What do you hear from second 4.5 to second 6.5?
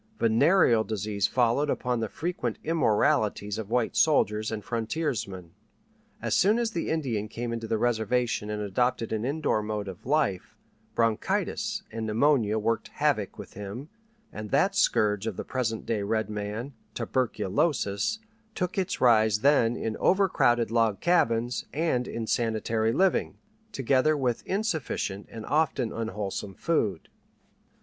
and frontiersmen. As